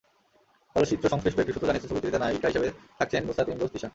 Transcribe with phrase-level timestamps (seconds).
[0.75, 2.67] চলচ্চিত্রসংশ্লিষ্ট একটি সূত্র জানিয়েছে, ছবিটিতে নায়িকা হিসেবে
[2.99, 3.89] থাকছেন নুসরাত ইমরোজ তিশা।